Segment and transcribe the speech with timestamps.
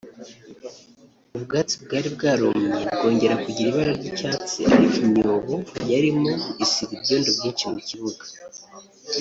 [1.35, 5.53] ubwatsi bwari bwarumye bwongera kugira ibara ry’icyatsi ariko imyobo
[5.91, 6.31] yarimo
[6.63, 8.23] isiga ibyondo byinshi mu kibuga